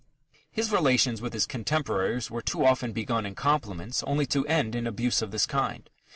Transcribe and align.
His 0.51 0.71
relations 0.71 1.21
with 1.21 1.31
his 1.33 1.45
contemporaries 1.45 2.31
were 2.31 2.41
too 2.41 2.65
often 2.65 2.91
begun 2.91 3.23
in 3.23 3.35
compliments 3.35 4.01
only 4.01 4.25
to 4.25 4.47
end 4.47 4.73
in 4.73 4.87
abuse 4.87 5.21
of 5.21 5.29
this 5.29 5.45
kind. 5.45 5.87